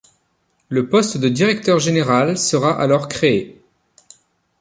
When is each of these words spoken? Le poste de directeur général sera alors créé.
Le 0.67 0.89
poste 0.89 1.17
de 1.19 1.29
directeur 1.29 1.77
général 1.77 2.35
sera 2.39 2.71
alors 2.81 3.07
créé. 3.07 3.61